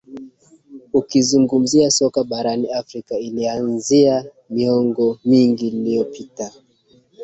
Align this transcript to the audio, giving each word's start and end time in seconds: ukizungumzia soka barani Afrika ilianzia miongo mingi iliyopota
ukizungumzia 0.93 1.91
soka 1.91 2.23
barani 2.23 2.67
Afrika 2.71 3.17
ilianzia 3.17 4.25
miongo 4.49 5.19
mingi 5.25 5.67
iliyopota 5.67 6.51